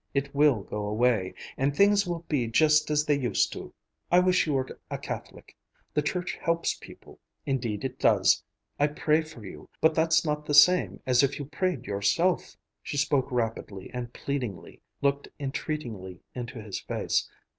It 0.15 0.33
will 0.33 0.61
go 0.63 0.87
away, 0.87 1.35
and 1.57 1.75
things 1.77 2.07
will 2.07 2.25
be 2.27 2.47
just 2.47 2.89
as 2.89 3.05
they 3.05 3.19
used 3.19 3.53
to. 3.53 3.71
I 4.09 4.17
wish 4.19 4.47
you 4.47 4.53
were 4.53 4.67
a 4.89 4.97
Catholic. 4.97 5.55
The 5.93 6.01
Church 6.01 6.37
helps 6.41 6.73
people, 6.73 7.19
indeed 7.45 7.85
it 7.85 7.99
does. 7.99 8.43
I 8.79 8.87
pray 8.87 9.21
for 9.21 9.45
you, 9.45 9.69
but 9.79 9.93
that's 9.93 10.25
not 10.25 10.47
the 10.47 10.55
same 10.55 11.01
as 11.05 11.21
if 11.21 11.37
you 11.37 11.45
prayed 11.45 11.85
yourself." 11.85 12.57
She 12.81 12.97
spoke 12.97 13.31
rapidly 13.31 13.91
and 13.93 14.11
pleadingly, 14.11 14.81
looked 15.03 15.27
entreatingly 15.39 16.21
into 16.33 16.59
his 16.59 16.79
face. 16.79 17.29